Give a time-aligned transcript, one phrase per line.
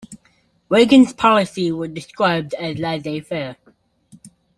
[0.67, 3.55] Reagan's policies were described as laissez-faire.